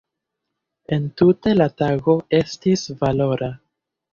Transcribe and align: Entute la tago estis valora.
Entute 0.97 1.53
la 1.59 1.67
tago 1.83 2.17
estis 2.41 2.87
valora. 3.05 3.53